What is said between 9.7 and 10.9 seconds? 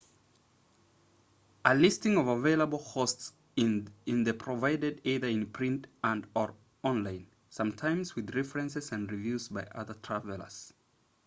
other travelers